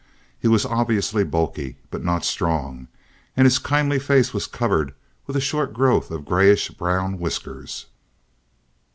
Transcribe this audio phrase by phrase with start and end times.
[0.39, 2.87] He was obviously bulky, but not strong,
[3.37, 4.95] and his kindly face was covered
[5.27, 7.85] with a short growth of grayish brown whiskers.